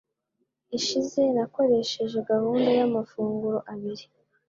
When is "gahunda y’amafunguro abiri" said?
2.29-4.05